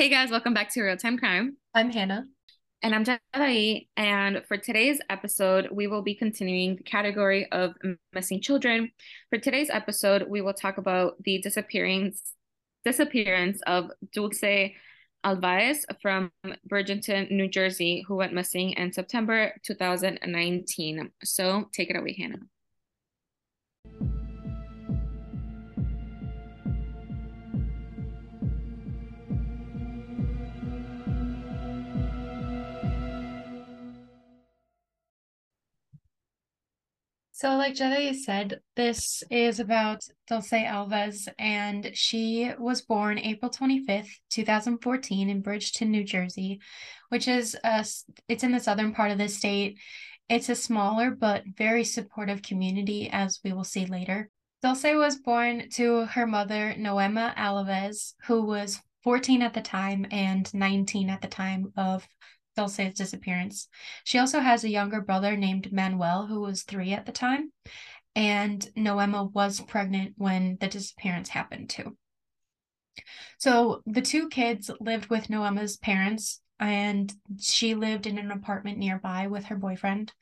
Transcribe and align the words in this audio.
Hey 0.00 0.08
guys, 0.08 0.30
welcome 0.30 0.54
back 0.54 0.72
to 0.72 0.82
Real 0.82 0.96
Time 0.96 1.18
Crime. 1.18 1.58
I'm 1.74 1.90
Hannah. 1.90 2.24
And 2.82 2.94
I'm 2.94 3.04
Jadai. 3.04 3.86
And 3.98 4.42
for 4.48 4.56
today's 4.56 4.98
episode, 5.10 5.68
we 5.70 5.88
will 5.88 6.00
be 6.00 6.14
continuing 6.14 6.76
the 6.76 6.82
category 6.82 7.52
of 7.52 7.74
missing 8.14 8.40
children. 8.40 8.92
For 9.28 9.38
today's 9.38 9.68
episode, 9.68 10.24
we 10.26 10.40
will 10.40 10.54
talk 10.54 10.78
about 10.78 11.22
the 11.22 11.42
disappearance 11.42 12.32
disappearance 12.82 13.60
of 13.66 13.90
Dulce 14.14 14.72
Alavez 15.22 15.80
from 16.00 16.32
Bridgeton, 16.64 17.28
New 17.30 17.48
Jersey, 17.50 18.02
who 18.08 18.16
went 18.16 18.32
missing 18.32 18.70
in 18.70 18.94
September 18.94 19.52
2019. 19.64 21.10
So 21.24 21.68
take 21.74 21.90
it 21.90 21.98
away, 21.98 22.16
Hannah. 22.18 24.09
So, 37.40 37.56
like 37.56 37.74
Jedi 37.74 38.14
said, 38.14 38.60
this 38.76 39.22
is 39.30 39.60
about 39.60 40.04
Dulce 40.28 40.50
Alavez, 40.50 41.26
and 41.38 41.90
she 41.94 42.52
was 42.58 42.82
born 42.82 43.18
April 43.18 43.50
25th, 43.50 44.10
2014, 44.28 45.30
in 45.30 45.40
Bridgeton, 45.40 45.90
New 45.90 46.04
Jersey, 46.04 46.60
which 47.08 47.28
is 47.28 47.56
a, 47.64 47.82
it's 48.28 48.44
in 48.44 48.52
the 48.52 48.60
southern 48.60 48.92
part 48.92 49.10
of 49.10 49.16
the 49.16 49.26
state. 49.26 49.78
It's 50.28 50.50
a 50.50 50.54
smaller 50.54 51.12
but 51.12 51.44
very 51.56 51.82
supportive 51.82 52.42
community, 52.42 53.08
as 53.10 53.40
we 53.42 53.54
will 53.54 53.64
see 53.64 53.86
later. 53.86 54.28
Dulce 54.60 54.84
was 54.84 55.16
born 55.16 55.70
to 55.70 56.04
her 56.04 56.26
mother, 56.26 56.74
Noema 56.78 57.34
Alavez, 57.36 58.12
who 58.26 58.42
was 58.42 58.82
14 59.02 59.40
at 59.40 59.54
the 59.54 59.62
time 59.62 60.04
and 60.10 60.52
19 60.52 61.08
at 61.08 61.22
the 61.22 61.28
time 61.28 61.72
of 61.74 62.06
Dulce's 62.56 62.94
disappearance. 62.94 63.68
She 64.04 64.18
also 64.18 64.40
has 64.40 64.64
a 64.64 64.70
younger 64.70 65.00
brother 65.00 65.36
named 65.36 65.72
Manuel, 65.72 66.26
who 66.26 66.40
was 66.40 66.62
three 66.62 66.92
at 66.92 67.06
the 67.06 67.12
time, 67.12 67.52
and 68.14 68.60
Noema 68.76 69.32
was 69.32 69.60
pregnant 69.60 70.14
when 70.16 70.56
the 70.60 70.68
disappearance 70.68 71.28
happened 71.28 71.70
too. 71.70 71.96
So 73.38 73.82
the 73.86 74.02
two 74.02 74.28
kids 74.28 74.70
lived 74.80 75.06
with 75.06 75.28
Noema's 75.28 75.76
parents, 75.76 76.40
and 76.58 77.12
she 77.38 77.74
lived 77.74 78.06
in 78.06 78.18
an 78.18 78.30
apartment 78.30 78.78
nearby 78.78 79.28
with 79.28 79.46
her 79.46 79.56
boyfriend. 79.56 80.12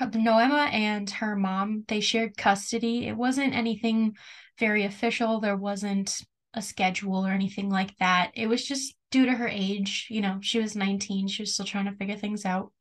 Noema 0.00 0.72
and 0.72 1.08
her 1.10 1.36
mom, 1.36 1.84
they 1.86 2.00
shared 2.00 2.36
custody. 2.36 3.06
It 3.06 3.16
wasn't 3.16 3.54
anything 3.54 4.16
very 4.58 4.84
official. 4.84 5.38
There 5.38 5.56
wasn't 5.56 6.20
a 6.54 6.62
schedule 6.62 7.26
or 7.26 7.30
anything 7.30 7.70
like 7.70 7.96
that. 7.98 8.32
It 8.34 8.46
was 8.46 8.64
just 8.64 8.94
due 9.12 9.26
to 9.26 9.32
her 9.32 9.46
age. 9.46 10.08
You 10.10 10.20
know, 10.20 10.38
she 10.40 10.58
was 10.58 10.74
19, 10.74 11.28
she 11.28 11.42
was 11.42 11.54
still 11.54 11.66
trying 11.66 11.84
to 11.84 11.96
figure 11.96 12.16
things 12.16 12.44
out. 12.44 12.72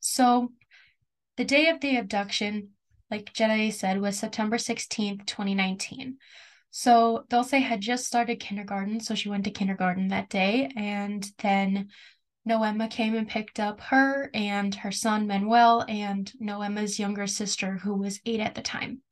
So, 0.00 0.52
the 1.36 1.44
day 1.44 1.68
of 1.68 1.80
the 1.80 1.98
abduction, 1.98 2.70
like 3.10 3.34
Jedi 3.34 3.72
said, 3.72 4.00
was 4.00 4.18
September 4.18 4.56
16th, 4.56 5.26
2019. 5.26 6.16
So, 6.70 7.24
Dulce 7.28 7.50
had 7.50 7.80
just 7.80 8.06
started 8.06 8.40
kindergarten, 8.40 9.00
so 9.00 9.14
she 9.14 9.28
went 9.28 9.44
to 9.44 9.50
kindergarten 9.50 10.08
that 10.08 10.30
day. 10.30 10.70
And 10.76 11.28
then 11.38 11.88
Noema 12.48 12.90
came 12.90 13.14
and 13.14 13.28
picked 13.28 13.60
up 13.60 13.80
her 13.80 14.30
and 14.32 14.74
her 14.76 14.92
son 14.92 15.26
Manuel 15.26 15.84
and 15.88 16.32
Noema's 16.40 16.98
younger 16.98 17.26
sister, 17.26 17.78
who 17.78 17.94
was 17.94 18.20
eight 18.24 18.40
at 18.40 18.54
the 18.54 18.62
time. 18.62 19.02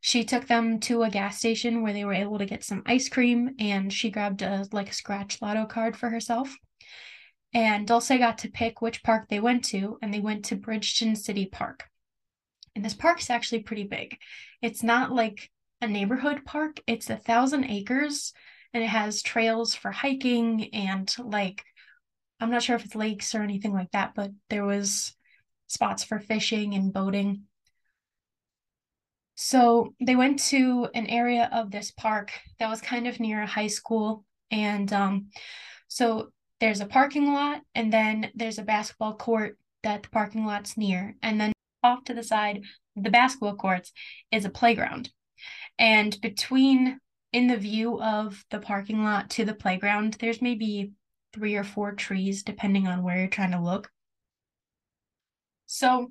She 0.00 0.24
took 0.24 0.46
them 0.46 0.80
to 0.80 1.02
a 1.02 1.10
gas 1.10 1.38
station 1.38 1.82
where 1.82 1.92
they 1.92 2.04
were 2.04 2.14
able 2.14 2.38
to 2.38 2.46
get 2.46 2.64
some 2.64 2.82
ice 2.86 3.08
cream 3.08 3.54
and 3.58 3.92
she 3.92 4.10
grabbed 4.10 4.42
a 4.42 4.66
like 4.72 4.90
a 4.90 4.94
scratch 4.94 5.42
lotto 5.42 5.66
card 5.66 5.96
for 5.96 6.08
herself. 6.10 6.56
And 7.52 7.86
Dulce 7.86 8.08
got 8.08 8.38
to 8.38 8.50
pick 8.50 8.80
which 8.80 9.02
park 9.02 9.28
they 9.28 9.40
went 9.40 9.64
to, 9.66 9.98
and 10.02 10.12
they 10.12 10.20
went 10.20 10.44
to 10.46 10.56
Bridgeton 10.56 11.16
City 11.16 11.46
Park. 11.46 11.84
And 12.76 12.84
this 12.84 12.94
park 12.94 13.20
is 13.20 13.30
actually 13.30 13.62
pretty 13.62 13.84
big. 13.84 14.18
It's 14.60 14.82
not 14.82 15.12
like 15.12 15.50
a 15.80 15.88
neighborhood 15.88 16.44
park, 16.44 16.80
it's 16.86 17.08
a 17.08 17.16
thousand 17.16 17.64
acres 17.64 18.32
and 18.74 18.82
it 18.82 18.88
has 18.88 19.22
trails 19.22 19.74
for 19.74 19.90
hiking 19.90 20.72
and 20.74 21.12
like 21.18 21.64
I'm 22.40 22.50
not 22.50 22.62
sure 22.62 22.76
if 22.76 22.84
it's 22.84 22.94
lakes 22.94 23.34
or 23.34 23.42
anything 23.42 23.72
like 23.72 23.90
that, 23.92 24.14
but 24.14 24.30
there 24.48 24.64
was 24.64 25.14
spots 25.66 26.04
for 26.04 26.20
fishing 26.20 26.74
and 26.74 26.92
boating. 26.92 27.47
So 29.40 29.94
they 30.00 30.16
went 30.16 30.40
to 30.48 30.88
an 30.96 31.06
area 31.06 31.48
of 31.52 31.70
this 31.70 31.92
park 31.92 32.32
that 32.58 32.68
was 32.68 32.80
kind 32.80 33.06
of 33.06 33.20
near 33.20 33.40
a 33.40 33.46
high 33.46 33.68
school. 33.68 34.24
And 34.50 34.92
um, 34.92 35.28
so 35.86 36.32
there's 36.58 36.80
a 36.80 36.86
parking 36.86 37.32
lot, 37.32 37.60
and 37.72 37.92
then 37.92 38.32
there's 38.34 38.58
a 38.58 38.64
basketball 38.64 39.14
court 39.14 39.56
that 39.84 40.02
the 40.02 40.08
parking 40.08 40.44
lot's 40.44 40.76
near. 40.76 41.14
And 41.22 41.40
then 41.40 41.52
off 41.84 42.02
to 42.06 42.14
the 42.14 42.24
side, 42.24 42.64
the 42.96 43.10
basketball 43.10 43.54
courts 43.54 43.92
is 44.32 44.44
a 44.44 44.50
playground. 44.50 45.12
And 45.78 46.20
between 46.20 46.98
in 47.32 47.46
the 47.46 47.58
view 47.58 48.02
of 48.02 48.44
the 48.50 48.58
parking 48.58 49.04
lot 49.04 49.30
to 49.30 49.44
the 49.44 49.54
playground, 49.54 50.14
there's 50.14 50.42
maybe 50.42 50.90
three 51.32 51.54
or 51.54 51.62
four 51.62 51.92
trees, 51.92 52.42
depending 52.42 52.88
on 52.88 53.04
where 53.04 53.18
you're 53.18 53.28
trying 53.28 53.52
to 53.52 53.62
look. 53.62 53.88
So 55.66 56.10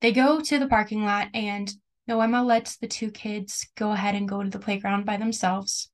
they 0.00 0.12
go 0.12 0.40
to 0.40 0.58
the 0.60 0.68
parking 0.68 1.04
lot, 1.04 1.30
and 1.34 1.68
Noema 2.08 2.44
lets 2.44 2.76
the 2.76 2.86
two 2.86 3.10
kids 3.10 3.66
go 3.76 3.92
ahead 3.92 4.14
and 4.14 4.28
go 4.28 4.42
to 4.42 4.50
the 4.50 4.58
playground 4.58 5.06
by 5.06 5.16
themselves. 5.16 5.90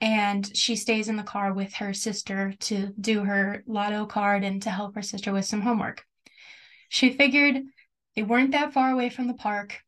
And 0.00 0.56
she 0.56 0.76
stays 0.76 1.08
in 1.08 1.16
the 1.16 1.24
car 1.24 1.52
with 1.52 1.74
her 1.74 1.92
sister 1.92 2.54
to 2.60 2.92
do 3.00 3.24
her 3.24 3.64
lotto 3.66 4.06
card 4.06 4.44
and 4.44 4.62
to 4.62 4.70
help 4.70 4.94
her 4.94 5.02
sister 5.02 5.32
with 5.32 5.44
some 5.44 5.62
homework. 5.62 6.04
She 6.88 7.12
figured 7.12 7.62
they 8.14 8.22
weren't 8.22 8.52
that 8.52 8.72
far 8.72 8.90
away 8.90 9.10
from 9.10 9.26
the 9.26 9.34
park. 9.34 9.80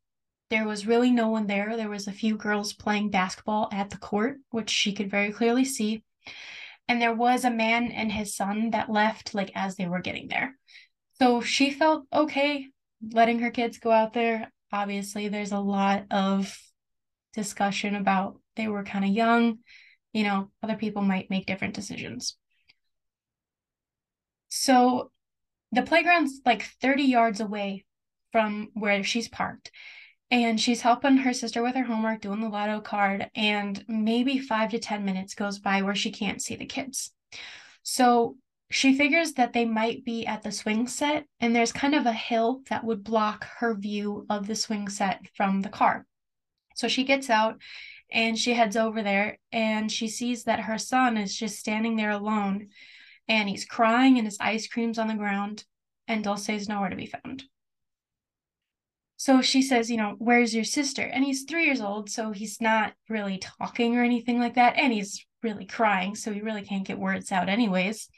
There 0.50 0.66
was 0.66 0.86
really 0.86 1.12
no 1.12 1.28
one 1.28 1.46
there. 1.46 1.76
There 1.76 1.88
was 1.88 2.08
a 2.08 2.12
few 2.12 2.36
girls 2.36 2.72
playing 2.72 3.10
basketball 3.10 3.68
at 3.72 3.90
the 3.90 3.98
court, 3.98 4.38
which 4.50 4.68
she 4.68 4.92
could 4.92 5.10
very 5.10 5.32
clearly 5.32 5.64
see. 5.64 6.02
And 6.88 7.00
there 7.00 7.14
was 7.14 7.44
a 7.44 7.50
man 7.50 7.92
and 7.92 8.10
his 8.10 8.34
son 8.34 8.70
that 8.70 8.90
left 8.90 9.32
like 9.32 9.52
as 9.54 9.76
they 9.76 9.86
were 9.86 10.00
getting 10.00 10.26
there. 10.26 10.56
So 11.20 11.40
she 11.40 11.70
felt 11.70 12.06
okay 12.12 12.66
letting 13.12 13.38
her 13.38 13.50
kids 13.50 13.78
go 13.78 13.92
out 13.92 14.12
there 14.12 14.50
obviously 14.72 15.28
there's 15.28 15.52
a 15.52 15.58
lot 15.58 16.04
of 16.10 16.56
discussion 17.32 17.94
about 17.94 18.40
they 18.56 18.68
were 18.68 18.82
kind 18.82 19.04
of 19.04 19.10
young 19.10 19.58
you 20.12 20.24
know 20.24 20.50
other 20.62 20.76
people 20.76 21.02
might 21.02 21.30
make 21.30 21.46
different 21.46 21.74
decisions. 21.74 22.36
So 24.48 25.10
the 25.72 25.82
playground's 25.82 26.40
like 26.44 26.64
30 26.82 27.04
yards 27.04 27.40
away 27.40 27.84
from 28.32 28.68
where 28.74 29.02
she's 29.04 29.28
parked 29.28 29.70
and 30.30 30.60
she's 30.60 30.80
helping 30.80 31.18
her 31.18 31.32
sister 31.32 31.62
with 31.62 31.74
her 31.74 31.84
homework 31.84 32.20
doing 32.20 32.40
the 32.40 32.48
lotto 32.48 32.80
card 32.80 33.30
and 33.34 33.84
maybe 33.88 34.38
5 34.38 34.70
to 34.70 34.78
10 34.78 35.04
minutes 35.04 35.34
goes 35.34 35.58
by 35.58 35.82
where 35.82 35.94
she 35.94 36.10
can't 36.10 36.42
see 36.42 36.56
the 36.56 36.66
kids. 36.66 37.12
So 37.82 38.36
she 38.70 38.96
figures 38.96 39.32
that 39.32 39.52
they 39.52 39.64
might 39.64 40.04
be 40.04 40.24
at 40.24 40.42
the 40.42 40.52
swing 40.52 40.86
set, 40.86 41.26
and 41.40 41.54
there's 41.54 41.72
kind 41.72 41.94
of 41.94 42.06
a 42.06 42.12
hill 42.12 42.62
that 42.70 42.84
would 42.84 43.02
block 43.02 43.44
her 43.58 43.74
view 43.74 44.26
of 44.30 44.46
the 44.46 44.54
swing 44.54 44.88
set 44.88 45.20
from 45.34 45.60
the 45.60 45.68
car. 45.68 46.06
So 46.76 46.86
she 46.86 47.02
gets 47.02 47.28
out 47.28 47.60
and 48.12 48.38
she 48.38 48.54
heads 48.54 48.76
over 48.76 49.02
there 49.02 49.38
and 49.50 49.90
she 49.90 50.06
sees 50.06 50.44
that 50.44 50.60
her 50.60 50.78
son 50.78 51.16
is 51.16 51.34
just 51.34 51.58
standing 51.58 51.96
there 51.96 52.12
alone 52.12 52.68
and 53.28 53.48
he's 53.48 53.64
crying 53.64 54.18
and 54.18 54.26
his 54.26 54.38
ice 54.40 54.68
cream's 54.68 54.98
on 54.98 55.08
the 55.08 55.14
ground 55.14 55.64
and 56.06 56.24
Dulce 56.24 56.48
is 56.48 56.68
nowhere 56.68 56.90
to 56.90 56.96
be 56.96 57.06
found. 57.06 57.44
So 59.16 59.42
she 59.42 59.62
says, 59.62 59.90
you 59.90 59.96
know, 59.96 60.14
where's 60.18 60.54
your 60.54 60.64
sister? 60.64 61.02
And 61.02 61.24
he's 61.24 61.42
three 61.42 61.66
years 61.66 61.80
old, 61.80 62.08
so 62.08 62.30
he's 62.30 62.60
not 62.60 62.94
really 63.08 63.38
talking 63.38 63.96
or 63.96 64.02
anything 64.02 64.38
like 64.38 64.54
that. 64.54 64.76
And 64.76 64.92
he's 64.92 65.26
really 65.42 65.66
crying, 65.66 66.14
so 66.14 66.32
he 66.32 66.40
really 66.40 66.62
can't 66.62 66.86
get 66.86 66.98
words 66.98 67.32
out, 67.32 67.48
anyways 67.48 68.08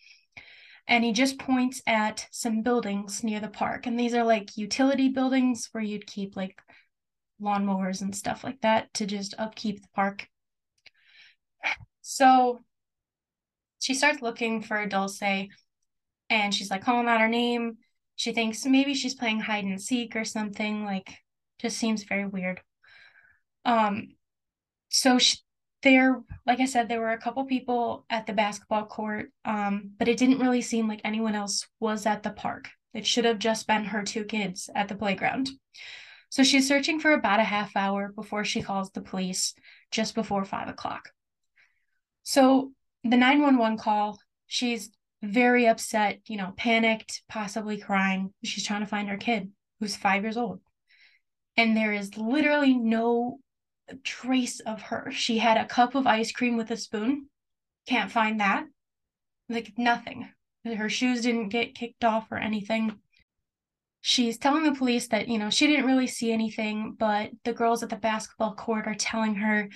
and 0.88 1.04
he 1.04 1.12
just 1.12 1.38
points 1.38 1.80
at 1.86 2.26
some 2.30 2.62
buildings 2.62 3.22
near 3.22 3.40
the 3.40 3.48
park. 3.48 3.86
And 3.86 3.98
these 3.98 4.14
are 4.14 4.24
like 4.24 4.56
utility 4.56 5.08
buildings 5.08 5.68
where 5.72 5.84
you'd 5.84 6.06
keep 6.06 6.36
like 6.36 6.58
lawnmowers 7.40 8.02
and 8.02 8.14
stuff 8.14 8.44
like 8.44 8.60
that 8.62 8.92
to 8.94 9.06
just 9.06 9.34
upkeep 9.38 9.82
the 9.82 9.88
park. 9.94 10.28
So 12.02 12.64
she 13.80 13.94
starts 13.94 14.22
looking 14.22 14.62
for 14.62 14.84
Dulce 14.86 15.48
and 16.30 16.54
she's 16.54 16.70
like 16.70 16.84
calling 16.84 17.08
out 17.08 17.20
her 17.20 17.28
name. 17.28 17.78
She 18.16 18.32
thinks 18.32 18.64
maybe 18.66 18.94
she's 18.94 19.14
playing 19.14 19.40
hide 19.40 19.64
and 19.64 19.80
seek 19.80 20.14
or 20.16 20.24
something, 20.24 20.84
like 20.84 21.16
just 21.60 21.78
seems 21.78 22.04
very 22.04 22.26
weird. 22.26 22.60
Um 23.64 24.08
so 24.88 25.18
she, 25.18 25.38
there 25.82 26.22
like 26.46 26.60
i 26.60 26.64
said 26.64 26.88
there 26.88 27.00
were 27.00 27.12
a 27.12 27.18
couple 27.18 27.44
people 27.44 28.04
at 28.10 28.26
the 28.26 28.32
basketball 28.32 28.86
court 28.86 29.30
um, 29.44 29.90
but 29.98 30.08
it 30.08 30.16
didn't 30.16 30.38
really 30.38 30.62
seem 30.62 30.88
like 30.88 31.00
anyone 31.04 31.34
else 31.34 31.66
was 31.80 32.06
at 32.06 32.22
the 32.22 32.30
park 32.30 32.68
it 32.94 33.06
should 33.06 33.24
have 33.24 33.38
just 33.38 33.66
been 33.66 33.84
her 33.84 34.02
two 34.02 34.24
kids 34.24 34.70
at 34.74 34.88
the 34.88 34.94
playground 34.94 35.48
so 36.30 36.42
she's 36.42 36.66
searching 36.66 36.98
for 36.98 37.12
about 37.12 37.40
a 37.40 37.44
half 37.44 37.76
hour 37.76 38.12
before 38.14 38.44
she 38.44 38.62
calls 38.62 38.90
the 38.90 39.02
police 39.02 39.54
just 39.90 40.14
before 40.14 40.44
five 40.44 40.68
o'clock 40.68 41.10
so 42.22 42.72
the 43.04 43.16
911 43.16 43.78
call, 43.78 44.18
she's 44.46 44.90
very 45.22 45.66
upset, 45.66 46.20
you 46.26 46.36
know, 46.36 46.52
panicked, 46.56 47.22
possibly 47.28 47.78
crying. 47.78 48.32
She's 48.44 48.64
trying 48.64 48.80
to 48.80 48.86
find 48.86 49.08
her 49.08 49.16
kid 49.16 49.50
who's 49.80 49.96
five 49.96 50.22
years 50.22 50.36
old. 50.36 50.60
And 51.56 51.76
there 51.76 51.92
is 51.92 52.16
literally 52.16 52.74
no 52.74 53.38
trace 54.04 54.60
of 54.60 54.82
her. 54.82 55.10
She 55.10 55.38
had 55.38 55.56
a 55.56 55.66
cup 55.66 55.94
of 55.94 56.06
ice 56.06 56.32
cream 56.32 56.56
with 56.56 56.70
a 56.70 56.76
spoon. 56.76 57.26
Can't 57.86 58.10
find 58.10 58.40
that. 58.40 58.64
Like 59.48 59.72
nothing. 59.76 60.28
Her 60.64 60.88
shoes 60.88 61.22
didn't 61.22 61.48
get 61.48 61.74
kicked 61.74 62.04
off 62.04 62.30
or 62.30 62.38
anything. 62.38 62.98
She's 64.00 64.38
telling 64.38 64.64
the 64.64 64.74
police 64.74 65.08
that, 65.08 65.28
you 65.28 65.38
know, 65.38 65.50
she 65.50 65.66
didn't 65.66 65.86
really 65.86 66.06
see 66.06 66.32
anything, 66.32 66.96
but 66.98 67.30
the 67.44 67.52
girls 67.52 67.82
at 67.82 67.88
the 67.88 67.96
basketball 67.96 68.54
court 68.54 68.86
are 68.86 68.94
telling 68.94 69.36
her 69.36 69.68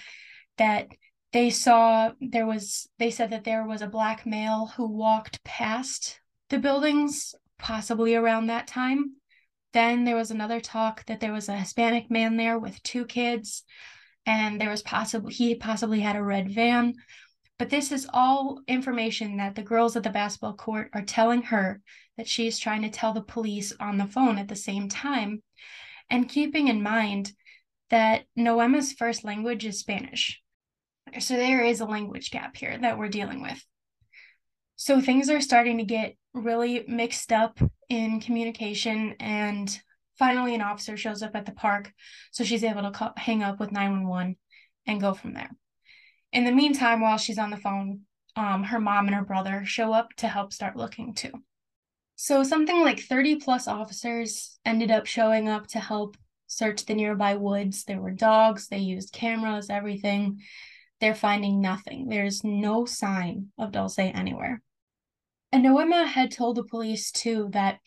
that 0.58 0.88
they 1.32 1.50
saw 1.50 2.12
there 2.20 2.46
was 2.46 2.88
they 2.98 3.10
said 3.10 3.30
that 3.30 3.44
there 3.44 3.66
was 3.66 3.82
a 3.82 3.86
black 3.86 4.24
male 4.24 4.72
who 4.76 4.86
walked 4.86 5.44
past 5.44 6.20
the 6.48 6.58
buildings 6.58 7.34
possibly 7.58 8.14
around 8.14 8.46
that 8.46 8.66
time 8.66 9.16
then 9.72 10.04
there 10.04 10.16
was 10.16 10.30
another 10.30 10.60
talk 10.60 11.04
that 11.06 11.20
there 11.20 11.32
was 11.32 11.50
a 11.50 11.56
hispanic 11.56 12.10
man 12.10 12.38
there 12.38 12.58
with 12.58 12.82
two 12.82 13.04
kids 13.04 13.64
and 14.26 14.60
there 14.60 14.70
was 14.70 14.82
possible 14.82 15.30
he 15.30 15.54
possibly 15.54 16.00
had 16.00 16.16
a 16.16 16.22
red 16.22 16.50
van. 16.50 16.94
But 17.58 17.70
this 17.70 17.90
is 17.90 18.06
all 18.12 18.60
information 18.68 19.38
that 19.38 19.54
the 19.54 19.62
girls 19.62 19.96
at 19.96 20.02
the 20.02 20.10
basketball 20.10 20.54
court 20.54 20.90
are 20.92 21.02
telling 21.02 21.42
her 21.42 21.80
that 22.18 22.28
she's 22.28 22.58
trying 22.58 22.82
to 22.82 22.90
tell 22.90 23.14
the 23.14 23.22
police 23.22 23.72
on 23.80 23.96
the 23.96 24.06
phone 24.06 24.36
at 24.36 24.48
the 24.48 24.56
same 24.56 24.88
time. 24.88 25.42
And 26.10 26.28
keeping 26.28 26.68
in 26.68 26.82
mind 26.82 27.32
that 27.88 28.24
Noema's 28.34 28.92
first 28.92 29.24
language 29.24 29.64
is 29.64 29.78
Spanish. 29.78 30.42
So 31.18 31.36
there 31.36 31.64
is 31.64 31.80
a 31.80 31.86
language 31.86 32.30
gap 32.30 32.56
here 32.56 32.76
that 32.76 32.98
we're 32.98 33.08
dealing 33.08 33.40
with. 33.40 33.64
So 34.74 35.00
things 35.00 35.30
are 35.30 35.40
starting 35.40 35.78
to 35.78 35.84
get 35.84 36.16
really 36.34 36.84
mixed 36.86 37.32
up 37.32 37.58
in 37.88 38.20
communication 38.20 39.14
and 39.20 39.80
finally 40.18 40.54
an 40.54 40.62
officer 40.62 40.96
shows 40.96 41.22
up 41.22 41.34
at 41.34 41.46
the 41.46 41.52
park 41.52 41.92
so 42.30 42.44
she's 42.44 42.64
able 42.64 42.82
to 42.82 42.90
call, 42.90 43.12
hang 43.16 43.42
up 43.42 43.60
with 43.60 43.72
911 43.72 44.36
and 44.86 45.00
go 45.00 45.14
from 45.14 45.34
there. 45.34 45.50
In 46.32 46.44
the 46.44 46.52
meantime 46.52 47.00
while 47.00 47.18
she's 47.18 47.38
on 47.38 47.50
the 47.50 47.56
phone, 47.56 48.00
um, 48.36 48.64
her 48.64 48.80
mom 48.80 49.06
and 49.06 49.14
her 49.14 49.24
brother 49.24 49.64
show 49.64 49.92
up 49.92 50.12
to 50.16 50.28
help 50.28 50.52
start 50.52 50.76
looking 50.76 51.14
too. 51.14 51.32
So 52.16 52.42
something 52.42 52.80
like 52.80 53.00
30 53.00 53.36
plus 53.36 53.68
officers 53.68 54.58
ended 54.64 54.90
up 54.90 55.06
showing 55.06 55.48
up 55.48 55.66
to 55.68 55.80
help 55.80 56.16
search 56.46 56.86
the 56.86 56.94
nearby 56.94 57.36
woods. 57.36 57.84
There 57.84 58.00
were 58.00 58.10
dogs, 58.10 58.68
they 58.68 58.78
used 58.78 59.12
cameras, 59.12 59.70
everything 59.70 60.40
they're 61.00 61.14
finding 61.14 61.60
nothing. 61.60 62.08
There's 62.08 62.42
no 62.42 62.84
sign 62.84 63.48
of 63.58 63.72
Dulce 63.72 63.98
anywhere. 63.98 64.62
And 65.52 65.64
Noema 65.64 66.06
had 66.06 66.30
told 66.30 66.56
the 66.56 66.64
police 66.64 67.10
too 67.10 67.48
that 67.52 67.80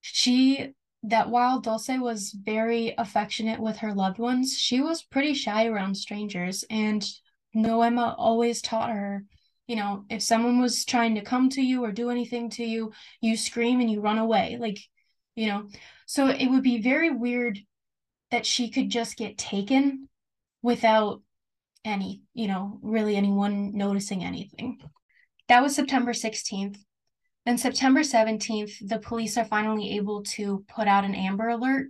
she 0.00 0.74
that 1.04 1.28
while 1.28 1.60
Dulce 1.60 1.98
was 1.98 2.32
very 2.32 2.94
affectionate 2.96 3.60
with 3.60 3.76
her 3.78 3.92
loved 3.92 4.18
ones, 4.18 4.56
she 4.58 4.80
was 4.80 5.02
pretty 5.02 5.34
shy 5.34 5.66
around 5.66 5.96
strangers. 5.96 6.64
And 6.70 7.06
Noema 7.54 8.14
always 8.16 8.62
taught 8.62 8.90
her, 8.90 9.24
you 9.66 9.76
know, 9.76 10.06
if 10.08 10.22
someone 10.22 10.60
was 10.60 10.86
trying 10.86 11.14
to 11.16 11.20
come 11.20 11.50
to 11.50 11.62
you 11.62 11.84
or 11.84 11.92
do 11.92 12.08
anything 12.08 12.48
to 12.50 12.64
you, 12.64 12.92
you 13.20 13.36
scream 13.36 13.80
and 13.80 13.90
you 13.90 14.00
run 14.00 14.16
away. 14.16 14.56
Like, 14.58 14.78
you 15.36 15.48
know, 15.48 15.68
so 16.06 16.28
it 16.28 16.46
would 16.46 16.62
be 16.62 16.80
very 16.80 17.10
weird 17.10 17.58
that 18.30 18.46
she 18.46 18.70
could 18.70 18.88
just 18.88 19.18
get 19.18 19.36
taken 19.36 20.08
without 20.62 21.20
any, 21.84 22.22
you 22.32 22.48
know, 22.48 22.78
really 22.82 23.14
anyone 23.14 23.76
noticing 23.76 24.24
anything. 24.24 24.80
That 25.48 25.62
was 25.62 25.76
September 25.76 26.12
16th. 26.12 26.78
Then 27.44 27.58
September 27.58 28.00
17th, 28.00 28.88
the 28.88 28.98
police 28.98 29.36
are 29.36 29.44
finally 29.44 29.96
able 29.96 30.22
to 30.22 30.64
put 30.74 30.88
out 30.88 31.04
an 31.04 31.14
Amber 31.14 31.48
Alert 31.48 31.88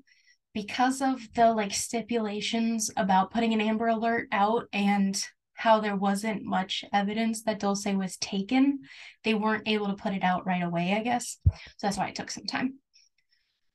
because 0.52 1.00
of 1.00 1.20
the 1.34 1.52
like 1.52 1.72
stipulations 1.72 2.90
about 2.96 3.30
putting 3.30 3.52
an 3.52 3.60
Amber 3.60 3.88
Alert 3.88 4.28
out 4.32 4.66
and 4.72 5.20
how 5.54 5.80
there 5.80 5.96
wasn't 5.96 6.44
much 6.44 6.84
evidence 6.92 7.42
that 7.42 7.60
Dulce 7.60 7.86
was 7.86 8.16
taken. 8.16 8.80
They 9.22 9.34
weren't 9.34 9.68
able 9.68 9.86
to 9.86 9.94
put 9.94 10.12
it 10.12 10.24
out 10.24 10.46
right 10.46 10.62
away, 10.62 10.94
I 10.94 11.02
guess. 11.02 11.38
So 11.46 11.52
that's 11.82 11.96
why 11.96 12.08
it 12.08 12.16
took 12.16 12.30
some 12.30 12.46
time. 12.46 12.74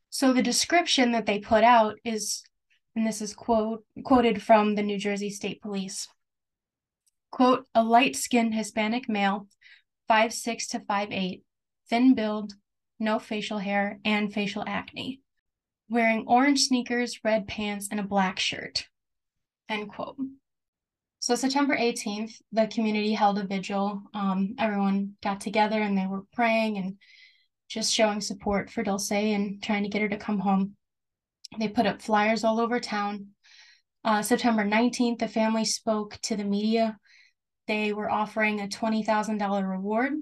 So 0.09 0.33
the 0.33 0.41
description 0.41 1.11
that 1.11 1.25
they 1.25 1.39
put 1.39 1.63
out 1.63 1.95
is 2.03 2.43
and 2.95 3.07
this 3.07 3.21
is 3.21 3.33
quote 3.33 3.83
quoted 4.03 4.41
from 4.41 4.75
the 4.75 4.83
New 4.83 4.97
Jersey 4.97 5.29
State 5.29 5.61
Police. 5.61 6.07
Quote, 7.31 7.65
a 7.75 7.83
light-skinned 7.83 8.55
Hispanic 8.55 9.07
male, 9.07 9.47
five 10.07 10.33
six 10.33 10.67
to 10.69 10.79
five 10.81 11.09
eight, 11.11 11.43
thin 11.89 12.13
build, 12.13 12.53
no 12.99 13.19
facial 13.19 13.57
hair, 13.57 13.99
and 14.05 14.33
facial 14.33 14.63
acne, 14.67 15.21
wearing 15.89 16.25
orange 16.27 16.61
sneakers, 16.61 17.19
red 17.23 17.47
pants, 17.47 17.87
and 17.91 17.99
a 17.99 18.03
black 18.03 18.39
shirt. 18.39 18.87
End 19.67 19.89
quote. 19.89 20.17
So 21.19 21.35
September 21.35 21.75
18th, 21.75 22.33
the 22.51 22.67
community 22.67 23.13
held 23.13 23.39
a 23.39 23.45
vigil. 23.45 24.01
Um, 24.13 24.55
everyone 24.57 25.15
got 25.21 25.41
together 25.41 25.81
and 25.81 25.97
they 25.97 26.07
were 26.07 26.23
praying 26.33 26.77
and 26.77 26.97
just 27.67 27.93
showing 27.93 28.21
support 28.21 28.69
for 28.69 28.83
Dulce 28.83 29.11
and 29.11 29.61
trying 29.61 29.83
to 29.83 29.89
get 29.89 30.01
her 30.01 30.09
to 30.09 30.17
come 30.17 30.39
home. 30.39 30.75
They 31.59 31.67
put 31.67 31.85
up 31.85 32.01
flyers 32.01 32.43
all 32.43 32.59
over 32.59 32.79
town. 32.79 33.27
Uh, 34.03 34.21
September 34.21 34.63
19th, 34.63 35.19
the 35.19 35.27
family 35.27 35.65
spoke 35.65 36.17
to 36.23 36.37
the 36.37 36.45
media. 36.45 36.97
They 37.67 37.91
were 37.91 38.09
offering 38.09 38.61
a 38.61 38.67
$20,000 38.67 39.69
reward 39.69 40.13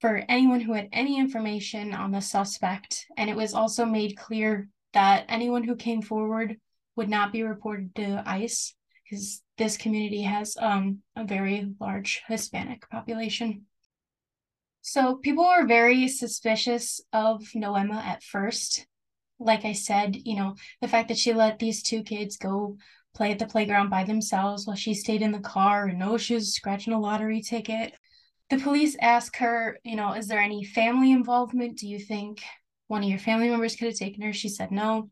for 0.00 0.22
anyone 0.28 0.60
who 0.60 0.72
had 0.72 0.88
any 0.92 1.18
information 1.18 1.92
on 1.92 2.12
the 2.12 2.20
suspect. 2.20 3.06
And 3.16 3.28
it 3.28 3.36
was 3.36 3.54
also 3.54 3.84
made 3.84 4.16
clear 4.16 4.68
that 4.92 5.26
anyone 5.28 5.64
who 5.64 5.76
came 5.76 6.02
forward 6.02 6.56
would 6.96 7.08
not 7.08 7.32
be 7.32 7.42
reported 7.42 7.94
to 7.96 8.22
ICE 8.26 8.74
because 9.04 9.42
this 9.56 9.76
community 9.76 10.22
has 10.22 10.56
um, 10.60 10.98
a 11.16 11.24
very 11.24 11.72
large 11.80 12.22
Hispanic 12.28 12.88
population. 12.90 13.62
So 14.82 15.16
people 15.16 15.44
were 15.44 15.66
very 15.66 16.08
suspicious 16.08 17.00
of 17.12 17.42
Noema 17.54 17.96
at 17.96 18.22
first 18.22 18.86
like 19.38 19.64
I 19.64 19.72
said, 19.72 20.16
you 20.16 20.36
know, 20.36 20.56
the 20.80 20.88
fact 20.88 21.08
that 21.08 21.18
she 21.18 21.32
let 21.32 21.58
these 21.58 21.82
two 21.82 22.02
kids 22.02 22.36
go 22.36 22.76
play 23.14 23.32
at 23.32 23.38
the 23.38 23.46
playground 23.46 23.90
by 23.90 24.04
themselves 24.04 24.66
while 24.66 24.76
she 24.76 24.94
stayed 24.94 25.22
in 25.22 25.32
the 25.32 25.40
car 25.40 25.86
and 25.86 25.98
no, 25.98 26.18
she 26.18 26.34
was 26.34 26.54
scratching 26.54 26.92
a 26.92 27.00
lottery 27.00 27.40
ticket. 27.40 27.94
The 28.50 28.58
police 28.58 28.96
ask 29.00 29.36
her, 29.36 29.78
you 29.84 29.96
know, 29.96 30.14
is 30.14 30.26
there 30.28 30.40
any 30.40 30.64
family 30.64 31.12
involvement? 31.12 31.78
Do 31.78 31.86
you 31.86 31.98
think 31.98 32.42
one 32.86 33.02
of 33.02 33.08
your 33.08 33.18
family 33.18 33.50
members 33.50 33.76
could 33.76 33.88
have 33.88 33.96
taken 33.96 34.22
her? 34.22 34.32
She 34.32 34.48
said 34.48 34.70
no. 34.70 35.10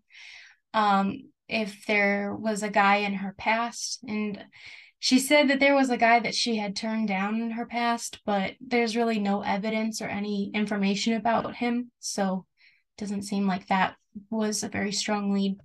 Um, 0.72 1.30
if 1.48 1.86
there 1.86 2.34
was 2.34 2.62
a 2.62 2.70
guy 2.70 2.96
in 2.96 3.14
her 3.14 3.34
past, 3.38 4.02
and 4.06 4.44
she 4.98 5.18
said 5.18 5.48
that 5.48 5.60
there 5.60 5.74
was 5.74 5.90
a 5.90 5.96
guy 5.96 6.20
that 6.20 6.34
she 6.34 6.56
had 6.56 6.74
turned 6.74 7.08
down 7.08 7.40
in 7.40 7.50
her 7.52 7.66
past, 7.66 8.20
but 8.24 8.54
there's 8.60 8.96
really 8.96 9.18
no 9.18 9.42
evidence 9.42 10.00
or 10.00 10.06
any 10.06 10.50
information 10.54 11.12
about 11.12 11.54
him. 11.54 11.90
So 12.00 12.46
doesn't 12.98 13.22
seem 13.22 13.46
like 13.46 13.66
that 13.66 13.96
was 14.30 14.62
a 14.62 14.68
very 14.68 14.92
strong 14.92 15.32
lead. 15.32 15.58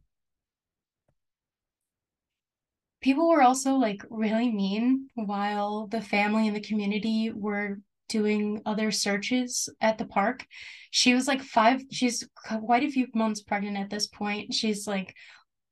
People 3.02 3.30
were 3.30 3.42
also 3.42 3.76
like 3.76 4.04
really 4.10 4.52
mean 4.52 5.10
while 5.16 5.88
the 5.88 6.02
family 6.02 6.48
and 6.48 6.56
the 6.56 6.62
community 6.62 7.32
were 7.34 7.80
doing 8.10 8.62
other 8.66 8.92
searches 8.92 9.70
at 9.80 9.98
the 9.98 10.06
park. 10.06 10.46
She 10.92 11.14
was 11.14 11.28
like 11.28 11.42
five, 11.42 11.82
she's 11.92 12.28
quite 12.36 12.84
a 12.84 12.92
few 12.92 13.08
months 13.16 13.42
pregnant 13.42 13.78
at 13.78 13.90
this 13.90 14.08
point. 14.08 14.54
She's 14.54 14.86
like 14.86 15.16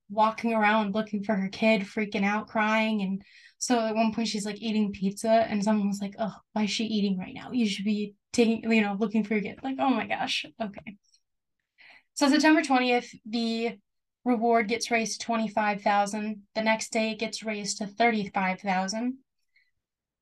walking 0.09 0.53
around 0.53 0.95
looking 0.95 1.24
for 1.24 1.36
her 1.36 1.50
kid, 1.50 1.81
freaking 1.81 2.24
out, 2.24 2.48
crying. 2.48 3.01
And 3.01 3.21
so 3.57 3.79
at 3.79 3.95
one 3.95 4.13
point 4.13 4.29
she's 4.29 4.45
like 4.45 4.62
eating 4.62 4.91
pizza, 4.91 5.29
and 5.29 5.63
someone 5.63 5.88
was 5.88 6.01
like, 6.01 6.15
Oh, 6.17 6.33
why 6.53 6.63
is 6.63 6.71
she 6.71 6.86
eating 6.86 7.17
right 7.17 7.33
now? 7.33 7.51
You 7.51 7.67
should 7.67 7.86
be 7.86 8.15
taking, 8.33 8.71
you 8.71 8.81
know, 8.81 8.95
looking 8.98 9.24
for 9.24 9.33
your 9.33 9.43
kid. 9.43 9.59
Like, 9.63 9.75
oh 9.79 9.89
my 9.89 10.07
gosh. 10.07 10.45
Okay. 10.62 10.98
So 12.13 12.29
September 12.29 12.62
20th, 12.62 13.13
the 13.25 13.77
reward 14.26 14.68
gets 14.68 14.92
raised 14.92 15.20
to 15.20 15.26
25,000. 15.26 16.44
The 16.56 16.64
next 16.64 16.92
day 16.92 17.12
it 17.12 17.20
gets 17.20 17.44
raised 17.44 17.78
to 17.80 17.88
35,000. 17.88 19.18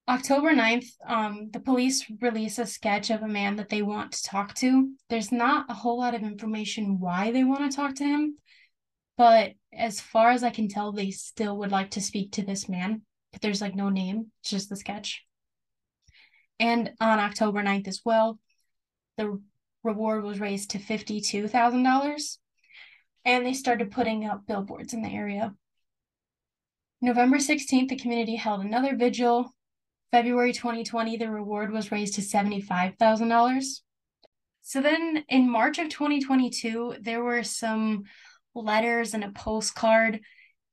October 0.10 0.54
9th, 0.54 0.88
um, 1.06 1.50
the 1.52 1.60
police 1.60 2.10
release 2.22 2.60
a 2.60 2.66
sketch 2.66 3.10
of 3.10 3.24
a 3.24 3.28
man 3.28 3.58
that 3.58 3.68
they 3.68 3.82
want 3.82 4.14
to 4.14 4.24
talk 4.24 4.54
to. 4.56 4.94
There's 5.10 5.34
not 5.34 5.66
a 5.70 5.74
whole 5.74 6.00
lot 6.00 6.16
of 6.16 6.24
information 6.24 7.00
why 7.00 7.32
they 7.32 7.44
want 7.44 7.70
to 7.70 7.76
talk 7.76 7.96
to 7.96 8.06
him, 8.06 8.38
but 9.18 9.52
as 9.74 10.00
far 10.00 10.32
as 10.32 10.44
I 10.44 10.50
can 10.50 10.70
tell, 10.70 10.94
they 10.94 11.12
still 11.12 11.58
would 11.58 11.72
like 11.72 11.92
to 11.92 12.02
speak 12.02 12.32
to 12.34 12.42
this 12.42 12.70
man. 12.70 13.02
But 13.34 13.42
there's 13.42 13.60
like 13.60 13.76
no 13.76 13.90
name, 13.90 14.32
it's 14.40 14.50
just 14.50 14.70
the 14.70 14.78
sketch. 14.78 15.26
And 16.58 16.94
on 17.02 17.20
October 17.20 17.62
9th 17.62 17.90
as 17.90 18.02
well, 18.06 18.40
the 19.18 19.42
reward 19.84 20.24
was 20.24 20.40
raised 20.40 20.72
to 20.72 20.80
$52,000 20.80 22.38
and 23.28 23.46
they 23.46 23.54
started 23.54 23.92
putting 23.92 24.26
up 24.26 24.48
billboards 24.48 24.94
in 24.94 25.02
the 25.02 25.10
area. 25.10 25.54
November 27.02 27.38
16th, 27.38 27.90
the 27.90 27.98
community 27.98 28.38
held 28.38 28.62
another 28.62 28.96
vigil. 28.96 29.54
February 30.12 30.54
2020, 30.54 31.18
the 31.18 31.30
reward 31.30 31.70
was 31.72 31.92
raised 31.92 32.14
to 32.14 32.22
$75,000. 32.22 33.82
So 34.62 34.82
then 34.82 35.26
in 35.28 35.52
March 35.52 35.78
of 35.78 35.90
2022, 35.90 36.96
there 37.02 37.22
were 37.22 37.44
some 37.44 38.06
letters 38.56 39.14
and 39.14 39.26
a 39.26 39.32
postcard 39.32 40.22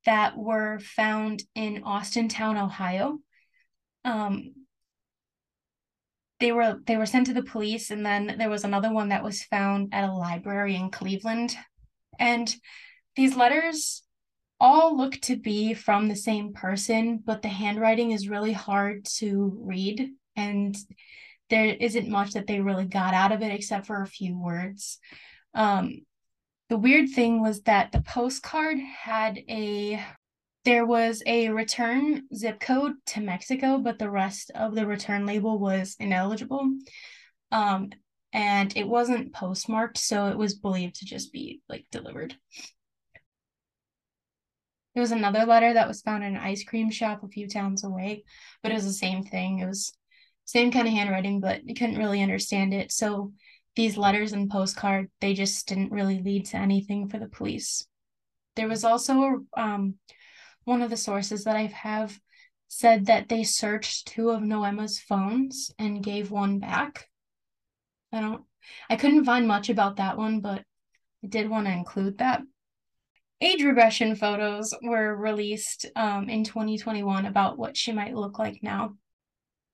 that 0.05 0.37
were 0.37 0.79
found 0.79 1.43
in 1.55 1.83
Austintown, 1.83 2.61
Ohio. 2.61 3.19
Um, 4.05 4.53
they 6.39 6.53
were 6.53 6.79
they 6.85 6.95
were 6.95 7.05
sent 7.05 7.27
to 7.27 7.33
the 7.33 7.43
police 7.43 7.91
and 7.91 8.05
then 8.05 8.35
there 8.37 8.49
was 8.49 8.65
another 8.65 8.91
one 8.91 9.09
that 9.09 9.23
was 9.23 9.43
found 9.43 9.93
at 9.93 10.07
a 10.07 10.13
library 10.13 10.75
in 10.75 10.89
Cleveland. 10.89 11.55
And 12.19 12.53
these 13.15 13.35
letters 13.35 14.03
all 14.59 14.97
look 14.97 15.13
to 15.21 15.35
be 15.35 15.73
from 15.73 16.07
the 16.07 16.15
same 16.15 16.53
person, 16.53 17.21
but 17.23 17.41
the 17.41 17.47
handwriting 17.47 18.11
is 18.11 18.29
really 18.29 18.53
hard 18.53 19.05
to 19.05 19.57
read 19.61 20.09
and 20.35 20.75
there 21.49 21.65
isn't 21.65 22.09
much 22.09 22.31
that 22.31 22.47
they 22.47 22.59
really 22.59 22.85
got 22.85 23.13
out 23.13 23.31
of 23.31 23.41
it 23.41 23.51
except 23.51 23.85
for 23.85 24.01
a 24.01 24.07
few 24.07 24.37
words. 24.37 24.99
Um, 25.53 26.01
the 26.69 26.77
weird 26.77 27.09
thing 27.09 27.41
was 27.41 27.61
that 27.63 27.91
the 27.91 28.01
postcard 28.01 28.79
had 28.79 29.39
a 29.49 30.03
there 30.63 30.85
was 30.85 31.21
a 31.27 31.49
return 31.49 32.23
zip 32.33 32.59
code 32.59 32.93
to 33.05 33.21
Mexico, 33.21 33.77
but 33.77 33.99
the 33.99 34.09
rest 34.09 34.49
of 34.55 34.73
the 34.73 34.87
return 34.87 35.27
label 35.27 35.59
was 35.59 35.95
ineligible. 35.99 36.67
Um, 37.51 37.91
and 38.35 38.75
it 38.75 38.85
wasn't 38.85 39.33
postmarked, 39.33 39.97
so 39.97 40.27
it 40.27 40.37
was 40.37 40.55
believed 40.55 40.95
to 40.95 41.05
just 41.05 41.31
be 41.31 41.61
like 41.69 41.85
delivered. 41.89 42.35
There 44.93 45.01
was 45.01 45.13
another 45.13 45.45
letter 45.45 45.73
that 45.73 45.87
was 45.87 46.01
found 46.01 46.25
in 46.25 46.35
an 46.35 46.41
ice 46.41 46.65
cream 46.65 46.91
shop 46.91 47.23
a 47.23 47.29
few 47.29 47.47
towns 47.47 47.85
away, 47.85 48.25
but 48.61 48.73
it 48.73 48.75
was 48.75 48.83
the 48.83 48.91
same 48.91 49.23
thing. 49.23 49.59
It 49.59 49.65
was 49.65 49.93
same 50.43 50.69
kind 50.69 50.85
of 50.85 50.93
handwriting, 50.93 51.39
but 51.39 51.65
you 51.65 51.75
couldn't 51.75 51.97
really 51.97 52.21
understand 52.21 52.73
it. 52.73 52.91
So 52.91 53.31
these 53.77 53.95
letters 53.95 54.33
and 54.33 54.49
postcard, 54.49 55.09
they 55.21 55.33
just 55.33 55.65
didn't 55.69 55.93
really 55.93 56.21
lead 56.21 56.47
to 56.47 56.57
anything 56.57 57.07
for 57.07 57.19
the 57.19 57.29
police. 57.29 57.87
There 58.57 58.67
was 58.67 58.83
also 58.83 59.45
um, 59.55 59.95
one 60.65 60.81
of 60.81 60.89
the 60.89 60.97
sources 60.97 61.45
that 61.45 61.55
I 61.55 61.67
have 61.67 62.19
said 62.67 63.05
that 63.05 63.29
they 63.29 63.43
searched 63.43 64.09
two 64.09 64.31
of 64.31 64.41
Noema's 64.41 64.99
phones 64.99 65.71
and 65.79 66.03
gave 66.03 66.31
one 66.31 66.59
back. 66.59 67.07
I 68.15 68.21
don't 68.21 68.43
I 68.89 68.95
couldn't 68.95 69.25
find 69.25 69.47
much 69.47 69.69
about 69.69 69.97
that 69.97 70.17
one, 70.17 70.39
but 70.39 70.63
I 71.23 71.27
did 71.27 71.49
want 71.49 71.67
to 71.67 71.73
include 71.73 72.17
that. 72.19 72.41
Age 73.41 73.63
regression 73.63 74.15
photos 74.15 74.73
were 74.81 75.15
released 75.15 75.85
um, 75.95 76.29
in 76.29 76.43
2021 76.43 77.25
about 77.25 77.57
what 77.57 77.75
she 77.75 77.91
might 77.91 78.15
look 78.15 78.39
like 78.39 78.59
now. 78.63 78.95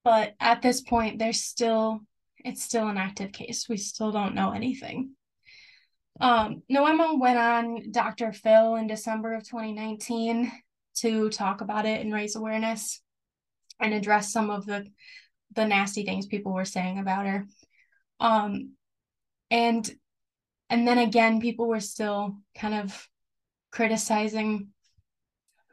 But 0.04 0.34
at 0.40 0.62
this 0.62 0.82
point, 0.82 1.20
there's 1.20 1.44
still 1.44 2.02
it's 2.44 2.64
still 2.64 2.88
an 2.88 2.98
active 2.98 3.32
case. 3.32 3.70
We 3.70 3.78
still 3.78 4.12
don't 4.12 4.36
know 4.36 4.52
anything. 4.52 5.12
Um, 6.20 6.64
Noema 6.72 7.20
went 7.20 7.38
on 7.38 7.92
Dr. 7.92 8.34
Phil 8.34 8.76
in 8.76 8.88
December 8.88 9.34
of 9.34 9.44
2019 9.44 10.52
to 10.98 11.30
talk 11.30 11.62
about 11.62 11.86
it 11.86 12.02
and 12.02 12.14
raise 12.14 12.36
awareness 12.36 13.02
and 13.80 13.94
address 13.94 14.32
some 14.32 14.50
of 14.50 14.66
the 14.66 14.88
the 15.54 15.66
nasty 15.66 16.06
things 16.06 16.28
people 16.28 16.54
were 16.54 16.66
saying 16.66 16.98
about 16.98 17.26
her. 17.26 17.46
Um, 18.22 18.74
and 19.50 19.90
and 20.70 20.88
then 20.88 21.00
again, 21.00 21.42
people 21.42 21.68
were 21.68 21.82
still 21.82 22.38
kind 22.56 22.76
of 22.76 23.10
criticizing 23.72 24.70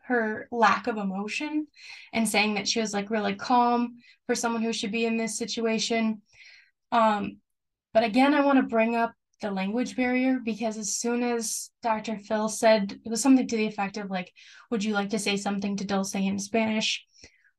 her 0.06 0.48
lack 0.50 0.86
of 0.86 0.96
emotion 0.96 1.66
and 2.12 2.28
saying 2.28 2.54
that 2.54 2.66
she 2.66 2.80
was 2.80 2.92
like 2.92 3.10
really 3.10 3.34
calm 3.34 3.98
for 4.26 4.34
someone 4.34 4.62
who 4.62 4.72
should 4.72 4.90
be 4.90 5.04
in 5.04 5.16
this 5.16 5.38
situation. 5.38 6.22
Um, 6.90 7.36
but 7.94 8.02
again, 8.02 8.34
I 8.34 8.40
want 8.40 8.58
to 8.58 8.62
bring 8.62 8.96
up 8.96 9.12
the 9.40 9.50
language 9.50 9.94
barrier 9.94 10.40
because 10.44 10.76
as 10.78 10.96
soon 10.96 11.22
as 11.22 11.70
Dr. 11.82 12.16
Phil 12.16 12.48
said 12.48 12.98
it 13.04 13.08
was 13.08 13.22
something 13.22 13.46
to 13.46 13.56
the 13.56 13.66
effect 13.66 13.98
of 13.98 14.10
like, 14.10 14.32
would 14.70 14.82
you 14.82 14.94
like 14.94 15.10
to 15.10 15.18
say 15.18 15.36
something 15.36 15.76
to 15.76 15.84
Dulce 15.84 16.14
in 16.14 16.38
Spanish? 16.38 17.04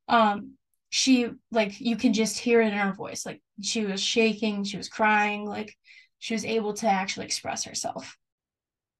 Um, 0.08 0.56
she 0.90 1.30
like 1.52 1.80
you 1.80 1.96
can 1.96 2.14
just 2.14 2.38
hear 2.40 2.62
it 2.62 2.74
in 2.74 2.80
her 2.80 2.94
voice. 2.94 3.26
Like 3.26 3.42
she 3.62 3.86
was 3.86 4.02
shaking, 4.02 4.64
she 4.64 4.78
was 4.78 4.90
crying, 4.90 5.46
like 5.46 5.76
she 6.20 6.34
was 6.34 6.46
able 6.46 6.74
to 6.76 6.88
actually 6.88 7.26
express 7.26 7.64
herself. 7.64 8.18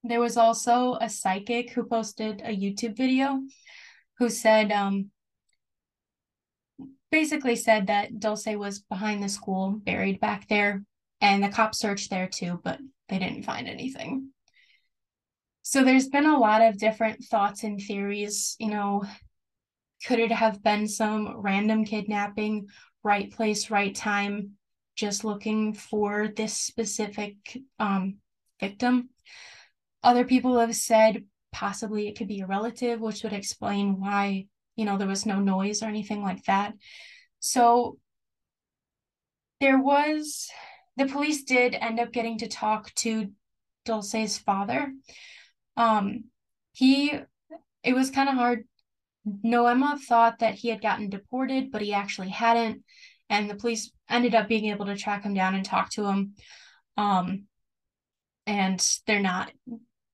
There 0.02 0.20
was 0.20 0.36
also 0.36 0.94
a 1.00 1.08
psychic 1.08 1.70
who 1.70 1.84
posted 1.84 2.40
a 2.40 2.56
YouTube 2.56 2.96
video 2.96 3.42
who 4.18 4.30
said 4.30 4.72
um 4.72 5.10
basically 7.10 7.56
said 7.56 7.88
that 7.88 8.18
Dulce 8.18 8.56
was 8.56 8.80
behind 8.80 9.22
the 9.22 9.28
school, 9.28 9.72
buried 9.72 10.20
back 10.20 10.48
there, 10.48 10.84
and 11.20 11.42
the 11.42 11.48
cops 11.48 11.78
searched 11.78 12.10
there 12.10 12.28
too, 12.28 12.60
but 12.62 12.78
they 13.08 13.18
didn't 13.18 13.44
find 13.44 13.68
anything. 13.68 14.30
So 15.62 15.84
there's 15.84 16.08
been 16.08 16.26
a 16.26 16.38
lot 16.38 16.62
of 16.62 16.78
different 16.78 17.24
thoughts 17.24 17.64
and 17.64 17.80
theories. 17.80 18.56
You 18.58 18.70
know, 18.70 19.04
could 20.06 20.18
it 20.18 20.32
have 20.32 20.62
been 20.62 20.88
some 20.88 21.40
random 21.40 21.84
kidnapping, 21.84 22.68
right 23.02 23.30
place, 23.30 23.70
right 23.70 23.94
time, 23.94 24.52
just 24.96 25.24
looking 25.24 25.74
for 25.74 26.28
this 26.28 26.56
specific 26.56 27.36
um, 27.78 28.16
victim? 28.60 29.10
Other 30.02 30.24
people 30.24 30.58
have 30.58 30.74
said 30.74 31.24
possibly 31.52 32.08
it 32.08 32.16
could 32.16 32.28
be 32.28 32.40
a 32.40 32.46
relative, 32.46 33.00
which 33.00 33.22
would 33.22 33.32
explain 33.32 34.00
why, 34.00 34.46
you 34.76 34.84
know, 34.84 34.96
there 34.96 35.08
was 35.08 35.26
no 35.26 35.40
noise 35.40 35.82
or 35.82 35.86
anything 35.86 36.22
like 36.22 36.44
that. 36.44 36.74
So 37.40 37.98
there 39.60 39.78
was 39.78 40.48
the 40.96 41.06
police 41.06 41.44
did 41.44 41.74
end 41.74 42.00
up 42.00 42.12
getting 42.12 42.38
to 42.38 42.48
talk 42.48 42.92
to 42.94 43.30
Dulce's 43.84 44.36
father. 44.38 44.92
Um, 45.76 46.24
he, 46.72 47.12
it 47.82 47.94
was 47.94 48.10
kind 48.10 48.28
of 48.28 48.34
hard. 48.34 48.64
Noema 49.26 49.98
thought 49.98 50.38
that 50.38 50.54
he 50.54 50.68
had 50.68 50.82
gotten 50.82 51.10
deported, 51.10 51.70
but 51.70 51.82
he 51.82 51.92
actually 51.92 52.30
hadn't. 52.30 52.82
And 53.28 53.48
the 53.48 53.54
police 53.54 53.92
ended 54.08 54.34
up 54.34 54.48
being 54.48 54.66
able 54.66 54.86
to 54.86 54.96
track 54.96 55.22
him 55.22 55.34
down 55.34 55.54
and 55.54 55.64
talk 55.64 55.90
to 55.92 56.06
him. 56.06 56.34
Um, 56.96 57.44
and 58.46 58.84
they're 59.06 59.20
not 59.20 59.52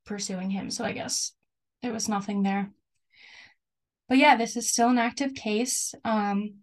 pursuing 0.04 0.50
him. 0.50 0.70
So 0.70 0.84
I 0.84 0.92
guess 0.92 1.32
there 1.82 1.92
was 1.92 2.08
nothing 2.08 2.42
there. 2.42 2.70
But 4.08 4.18
yeah, 4.18 4.36
this 4.36 4.56
is 4.56 4.70
still 4.70 4.88
an 4.88 4.98
active 4.98 5.34
case. 5.34 5.94
Um, 6.04 6.56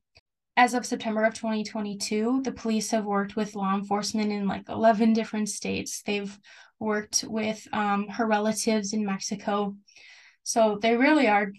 as 0.56 0.74
of 0.74 0.86
September 0.86 1.24
of 1.24 1.34
2022, 1.34 2.42
the 2.44 2.52
police 2.52 2.92
have 2.92 3.06
worked 3.06 3.36
with 3.36 3.56
law 3.56 3.74
enforcement 3.74 4.32
in 4.32 4.48
like 4.48 4.70
11 4.70 5.14
different 5.14 5.50
states. 5.50 6.04
They've 6.04 6.38
worked 6.80 7.26
with 7.28 7.68
um, 7.74 8.08
her 8.08 8.28
relatives 8.28 8.94
in 8.94 9.06
Mexico. 9.06 9.76
So 10.44 10.78
they 10.82 10.96
really 10.96 11.28
are 11.28 11.52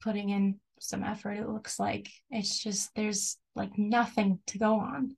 putting 0.00 0.30
in 0.30 0.60
some 0.80 1.02
effort, 1.02 1.32
it 1.32 1.48
looks 1.48 1.78
like. 1.78 2.08
It's 2.30 2.62
just 2.62 2.94
there's 2.94 3.38
like 3.54 3.76
nothing 3.78 4.40
to 4.48 4.58
go 4.58 4.74
on. 4.74 5.16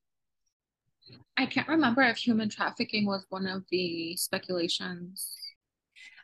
I 1.36 1.46
can't 1.46 1.68
remember 1.68 2.02
if 2.02 2.16
human 2.16 2.48
trafficking 2.48 3.06
was 3.06 3.24
one 3.28 3.46
of 3.46 3.64
the 3.70 4.16
speculations. 4.16 5.36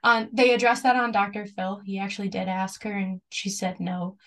Um, 0.02 0.28
they 0.32 0.52
addressed 0.52 0.82
that 0.82 0.96
on 0.96 1.12
Dr. 1.12 1.46
Phil. 1.46 1.80
He 1.84 1.98
actually 1.98 2.28
did 2.28 2.48
ask 2.48 2.82
her, 2.82 2.92
and 2.92 3.20
she 3.30 3.48
said 3.48 3.80
no. 3.80 4.18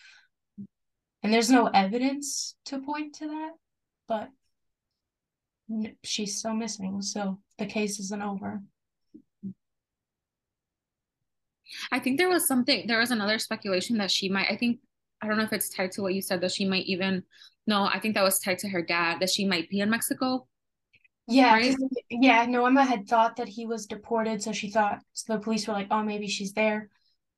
And 1.22 1.34
there's 1.34 1.52
no 1.52 1.68
evidence 1.68 2.56
to 2.66 2.80
point 2.80 3.16
to 3.16 3.28
that, 3.28 3.52
but 4.08 4.30
she's 6.04 6.38
still 6.38 6.54
missing. 6.54 7.02
So 7.02 7.40
the 7.58 7.66
case 7.66 8.00
isn't 8.00 8.22
over. 8.22 8.62
I 11.92 12.00
think 12.00 12.18
there 12.18 12.30
was 12.30 12.48
something, 12.48 12.88
there 12.88 13.00
was 13.00 13.12
another 13.12 13.40
speculation 13.40 13.98
that 13.98 14.12
she 14.12 14.30
might, 14.30 14.50
I 14.50 14.58
think, 14.58 14.80
I 15.22 15.28
don't 15.28 15.38
know 15.38 15.44
if 15.44 15.54
it's 15.54 15.70
tied 15.70 15.92
to 15.94 16.02
what 16.02 16.14
you 16.14 16.22
said, 16.22 16.42
that 16.42 16.52
she 16.52 16.66
might 16.66 16.86
even, 16.86 17.24
no, 17.66 17.86
I 17.86 18.00
think 18.00 18.16
that 18.16 18.24
was 18.24 18.40
tied 18.40 18.60
to 18.60 18.70
her 18.70 18.82
dad, 18.82 19.20
that 19.20 19.30
she 19.30 19.46
might 19.46 19.70
be 19.70 19.80
in 19.80 19.90
Mexico. 19.90 20.48
Yeah, 21.28 21.54
right? 21.54 21.76
yeah, 22.10 22.46
Noema 22.46 22.88
had 22.88 23.08
thought 23.08 23.36
that 23.36 23.50
he 23.50 23.66
was 23.66 23.86
deported, 23.86 24.42
so 24.42 24.54
she 24.54 24.70
thought 24.70 25.00
so 25.14 25.34
the 25.34 25.40
police 25.40 25.68
were 25.68 25.74
like, 25.74 25.88
oh, 25.92 26.02
maybe 26.02 26.28
she's 26.28 26.54
there. 26.54 26.90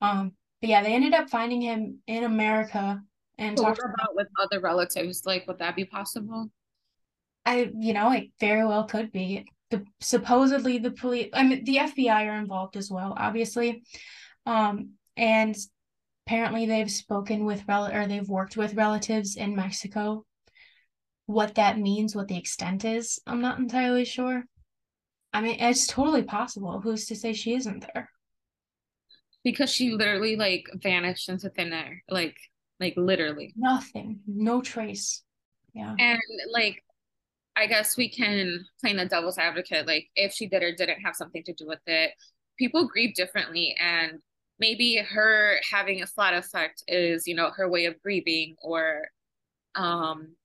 Um, 0.01 0.33
but 0.61 0.69
yeah, 0.69 0.83
they 0.83 0.93
ended 0.93 1.13
up 1.13 1.29
finding 1.29 1.61
him 1.61 1.99
in 2.05 2.23
America 2.23 3.01
and 3.39 3.57
so 3.57 3.65
about 3.65 4.15
with 4.15 4.27
other 4.41 4.59
relatives. 4.59 5.25
Like, 5.25 5.47
would 5.47 5.59
that 5.59 5.75
be 5.75 5.85
possible? 5.85 6.51
I, 7.45 7.71
you 7.79 7.93
know, 7.93 8.11
it 8.11 8.29
very 8.39 8.65
well 8.65 8.83
could 8.83 9.11
be. 9.11 9.45
The 9.71 9.85
supposedly 9.99 10.77
the 10.77 10.91
police, 10.91 11.29
I 11.33 11.43
mean, 11.43 11.63
the 11.63 11.77
FBI 11.77 12.27
are 12.27 12.37
involved 12.37 12.75
as 12.75 12.91
well, 12.91 13.13
obviously, 13.15 13.83
um, 14.45 14.93
and 15.17 15.55
apparently 16.25 16.65
they've 16.65 16.91
spoken 16.91 17.45
with 17.45 17.63
rel 17.67 17.87
or 17.87 18.07
they've 18.07 18.27
worked 18.27 18.57
with 18.57 18.75
relatives 18.75 19.35
in 19.35 19.55
Mexico. 19.55 20.25
What 21.25 21.55
that 21.55 21.77
means, 21.77 22.15
what 22.15 22.27
the 22.27 22.37
extent 22.37 22.85
is, 22.85 23.19
I'm 23.27 23.41
not 23.41 23.59
entirely 23.59 24.05
sure. 24.05 24.43
I 25.31 25.41
mean, 25.41 25.59
it's 25.59 25.85
totally 25.85 26.23
possible. 26.23 26.81
Who's 26.81 27.05
to 27.07 27.15
say 27.15 27.33
she 27.33 27.53
isn't 27.53 27.85
there? 27.93 28.09
Because 29.43 29.71
she 29.71 29.91
literally 29.91 30.35
like 30.35 30.65
vanished 30.73 31.29
into 31.29 31.49
thin 31.49 31.71
air. 31.71 32.03
Like 32.09 32.35
like 32.79 32.93
literally 32.95 33.53
nothing, 33.55 34.21
no 34.25 34.61
trace. 34.61 35.23
Yeah. 35.73 35.95
And 35.99 36.19
like, 36.51 36.83
I 37.55 37.67
guess 37.67 37.97
we 37.97 38.09
can 38.09 38.65
play 38.81 38.95
the 38.95 39.05
devil's 39.05 39.37
advocate. 39.37 39.85
Like, 39.85 40.07
if 40.15 40.33
she 40.33 40.47
did 40.47 40.63
or 40.63 40.73
didn't 40.73 41.01
have 41.01 41.15
something 41.15 41.43
to 41.43 41.53
do 41.53 41.67
with 41.67 41.81
it, 41.87 42.11
people 42.57 42.87
grieve 42.87 43.15
differently, 43.15 43.75
and 43.79 44.19
maybe 44.59 44.97
her 44.97 45.57
having 45.71 46.01
a 46.01 46.07
flat 46.07 46.33
effect 46.33 46.83
is, 46.87 47.27
you 47.27 47.35
know, 47.35 47.51
her 47.51 47.69
way 47.69 47.85
of 47.85 48.01
grieving, 48.01 48.55
or, 48.61 49.07
um, 49.75 50.35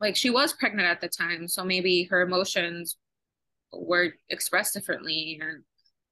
like 0.00 0.16
she 0.16 0.30
was 0.30 0.52
pregnant 0.52 0.88
at 0.88 1.00
the 1.00 1.08
time, 1.08 1.46
so 1.48 1.64
maybe 1.64 2.04
her 2.04 2.22
emotions 2.22 2.96
were 3.72 4.14
expressed 4.28 4.74
differently, 4.74 5.40
and 5.42 5.62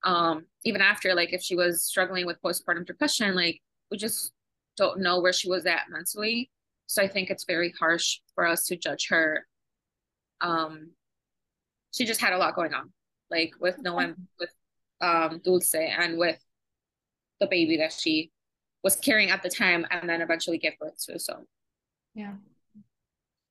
um, 0.04 0.46
even 0.64 0.80
after, 0.80 1.14
like, 1.14 1.32
if 1.32 1.42
she 1.42 1.56
was 1.56 1.84
struggling 1.84 2.26
with 2.26 2.40
postpartum 2.42 2.86
depression, 2.86 3.34
like, 3.34 3.60
we 3.90 3.96
just 3.98 4.32
don't 4.76 5.00
know 5.00 5.20
where 5.20 5.32
she 5.32 5.48
was 5.48 5.66
at 5.66 5.90
mentally 5.90 6.50
so 6.88 7.02
I 7.02 7.08
think 7.08 7.28
it's 7.30 7.44
very 7.44 7.72
harsh 7.78 8.20
for 8.34 8.46
us 8.46 8.64
to 8.66 8.76
judge 8.76 9.08
her. 9.10 9.46
Um, 10.40 10.92
she 11.92 12.06
just 12.06 12.20
had 12.20 12.32
a 12.32 12.38
lot 12.38 12.56
going 12.56 12.72
on, 12.72 12.92
like 13.30 13.52
with 13.60 13.76
no 13.78 13.94
one, 13.94 14.26
with 14.40 14.50
um, 15.00 15.40
Dulce 15.44 15.74
and 15.74 16.18
with 16.18 16.38
the 17.40 17.46
baby 17.46 17.76
that 17.78 17.92
she 17.92 18.30
was 18.82 18.96
carrying 18.96 19.30
at 19.30 19.42
the 19.42 19.50
time 19.50 19.86
and 19.90 20.08
then 20.08 20.20
eventually 20.20 20.58
gave 20.58 20.78
birth 20.78 20.98
to. 21.06 21.18
So, 21.18 21.46
yeah. 22.14 22.34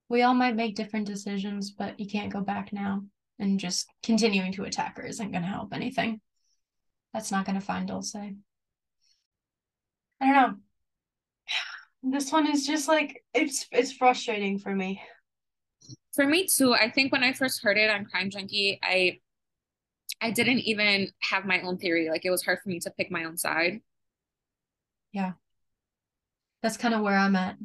We 0.10 0.22
all 0.22 0.34
might 0.34 0.56
make 0.56 0.76
different 0.76 1.06
decisions, 1.06 1.72
but 1.72 2.00
you 2.00 2.08
can't 2.08 2.32
go 2.32 2.42
back 2.42 2.72
now. 2.72 3.04
And 3.40 3.60
just 3.60 3.88
continuing 4.02 4.52
to 4.54 4.64
attack 4.64 4.98
her 4.98 5.06
isn't 5.06 5.32
going 5.32 5.44
to 5.44 5.50
help 5.50 5.74
anything. 5.74 6.22
That's 7.14 7.32
not 7.32 7.46
going 7.46 7.60
to 7.60 7.66
find 7.66 7.88
Dulce. 7.88 8.16
I 8.16 8.34
don't 10.22 10.34
know. 10.34 10.54
This 12.04 12.32
one 12.32 12.48
is 12.48 12.66
just 12.66 12.88
like 12.88 13.24
it's 13.34 13.66
it's 13.72 13.92
frustrating 13.92 14.60
for 14.60 14.74
me. 14.74 15.02
For 16.14 16.26
me 16.26 16.48
too. 16.48 16.74
I 16.74 16.90
think 16.92 17.12
when 17.12 17.24
I 17.24 17.34
first 17.34 17.62
heard 17.62 17.78
it 17.78 17.90
on 17.90 18.06
Crime 18.06 18.30
Junkie, 18.30 18.80
I 18.82 19.20
I 20.22 20.32
didn't 20.32 20.60
even 20.60 21.12
have 21.22 21.46
my 21.46 21.62
own 21.62 21.78
theory. 21.78 22.10
Like 22.10 22.26
it 22.26 22.32
was 22.32 22.44
hard 22.44 22.60
for 22.64 22.70
me 22.70 22.80
to 22.82 22.92
pick 22.92 23.12
my 23.12 23.26
own 23.26 23.38
side. 23.38 23.82
Yeah. 25.12 25.34
That's 26.62 26.78
kind 26.78 26.94
of 26.94 27.02
where 27.02 27.18
I'm 27.18 27.36
at. 27.36 27.58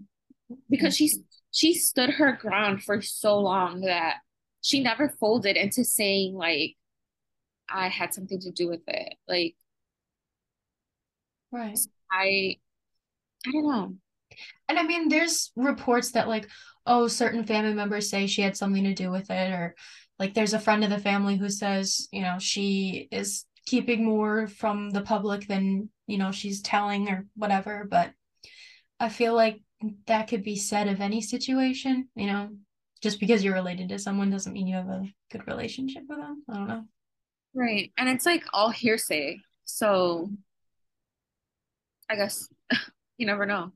Because 0.68 0.96
she 0.96 1.10
she 1.50 1.74
stood 1.74 2.10
her 2.10 2.32
ground 2.32 2.82
for 2.82 3.00
so 3.00 3.38
long 3.38 3.82
that 3.82 4.16
she 4.60 4.82
never 4.82 5.08
folded 5.20 5.56
into 5.56 5.84
saying 5.84 6.34
like 6.34 6.76
I 7.70 7.88
had 7.88 8.12
something 8.12 8.38
to 8.40 8.50
do 8.50 8.68
with 8.68 8.82
it. 8.86 9.14
Like 9.26 9.56
right. 11.50 11.78
I 12.10 12.58
I 13.46 13.50
don't 13.50 13.66
know. 13.66 13.94
And 14.68 14.78
I 14.78 14.82
mean, 14.84 15.08
there's 15.08 15.52
reports 15.56 16.12
that 16.12 16.28
like, 16.28 16.48
oh, 16.86 17.08
certain 17.08 17.44
family 17.44 17.74
members 17.74 18.08
say 18.10 18.26
she 18.26 18.42
had 18.42 18.56
something 18.56 18.84
to 18.84 18.94
do 18.94 19.10
with 19.10 19.30
it, 19.30 19.50
or 19.52 19.74
like 20.22 20.34
there's 20.34 20.54
a 20.54 20.60
friend 20.60 20.84
of 20.84 20.90
the 20.90 21.00
family 21.00 21.36
who 21.36 21.48
says, 21.48 22.06
you 22.12 22.22
know, 22.22 22.36
she 22.38 23.08
is 23.10 23.44
keeping 23.66 24.04
more 24.04 24.46
from 24.46 24.90
the 24.90 25.00
public 25.00 25.48
than, 25.48 25.90
you 26.06 26.16
know, 26.16 26.30
she's 26.30 26.62
telling 26.62 27.08
or 27.08 27.26
whatever. 27.34 27.88
But 27.90 28.12
I 29.00 29.08
feel 29.08 29.34
like 29.34 29.60
that 30.06 30.28
could 30.28 30.44
be 30.44 30.54
said 30.54 30.86
of 30.86 31.00
any 31.00 31.22
situation, 31.22 32.08
you 32.14 32.28
know, 32.28 32.50
just 33.02 33.18
because 33.18 33.42
you're 33.42 33.52
related 33.52 33.88
to 33.88 33.98
someone 33.98 34.30
doesn't 34.30 34.52
mean 34.52 34.68
you 34.68 34.76
have 34.76 34.86
a 34.86 35.12
good 35.32 35.44
relationship 35.48 36.04
with 36.08 36.18
them. 36.18 36.44
I 36.48 36.54
don't 36.54 36.68
know. 36.68 36.84
Right. 37.52 37.90
And 37.98 38.08
it's 38.08 38.24
like 38.24 38.44
all 38.52 38.70
hearsay. 38.70 39.40
So 39.64 40.30
I 42.08 42.14
guess 42.14 42.48
you 43.18 43.26
never 43.26 43.44
know. 43.44 43.72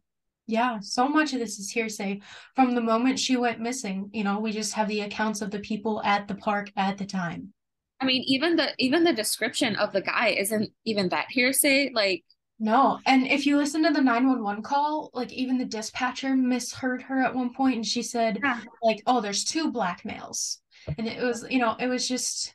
Yeah, 0.46 0.78
so 0.80 1.08
much 1.08 1.32
of 1.32 1.40
this 1.40 1.58
is 1.58 1.70
hearsay. 1.70 2.20
From 2.54 2.74
the 2.74 2.80
moment 2.80 3.18
she 3.18 3.36
went 3.36 3.60
missing, 3.60 4.10
you 4.12 4.22
know, 4.22 4.38
we 4.38 4.52
just 4.52 4.74
have 4.74 4.88
the 4.88 5.00
accounts 5.00 5.42
of 5.42 5.50
the 5.50 5.58
people 5.58 6.00
at 6.04 6.28
the 6.28 6.36
park 6.36 6.70
at 6.76 6.98
the 6.98 7.04
time. 7.04 7.52
I 8.00 8.04
mean, 8.04 8.22
even 8.26 8.56
the 8.56 8.72
even 8.78 9.02
the 9.04 9.12
description 9.12 9.74
of 9.76 9.92
the 9.92 10.02
guy 10.02 10.28
isn't 10.28 10.70
even 10.84 11.08
that 11.08 11.26
hearsay. 11.30 11.90
Like 11.92 12.24
no, 12.60 13.00
and 13.06 13.26
if 13.26 13.44
you 13.44 13.56
listen 13.56 13.82
to 13.82 13.90
the 13.90 14.00
911 14.00 14.62
call, 14.62 15.10
like 15.14 15.32
even 15.32 15.58
the 15.58 15.64
dispatcher 15.64 16.36
misheard 16.36 17.02
her 17.02 17.22
at 17.22 17.34
one 17.34 17.52
point 17.52 17.76
and 17.76 17.86
she 17.86 18.02
said 18.02 18.38
yeah. 18.42 18.60
like, 18.82 19.02
"Oh, 19.06 19.20
there's 19.20 19.44
two 19.44 19.72
black 19.72 20.04
males." 20.04 20.60
And 20.96 21.08
it 21.08 21.20
was, 21.22 21.44
you 21.50 21.58
know, 21.58 21.74
it 21.80 21.88
was 21.88 22.06
just 22.06 22.54